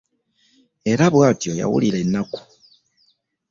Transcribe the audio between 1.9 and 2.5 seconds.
ennaku.